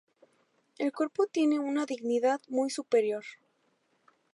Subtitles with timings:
[0.79, 3.23] El cuerpo tiene una dignidad muy superior.